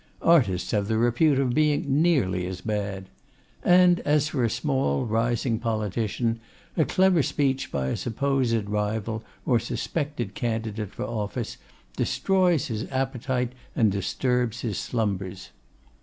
Artists 0.23 0.71
have 0.71 0.87
the 0.87 0.97
repute 0.97 1.37
of 1.37 1.53
being 1.53 2.01
nearly 2.01 2.47
as 2.47 2.61
bad. 2.61 3.05
And 3.61 3.99
as 3.99 4.29
for 4.29 4.43
a 4.43 4.49
small 4.49 5.05
rising 5.05 5.59
politician, 5.59 6.39
a 6.75 6.85
clever 6.85 7.21
speech 7.21 7.71
by 7.71 7.89
a 7.89 7.95
supposed 7.95 8.67
rival 8.67 9.23
or 9.45 9.59
suspected 9.59 10.33
candidate 10.33 10.89
for 10.89 11.03
office 11.05 11.57
destroys 11.95 12.65
his 12.65 12.89
appetite 12.91 13.53
and 13.75 13.91
disturbs 13.91 14.61
his 14.61 14.79
slumbers. 14.79 15.51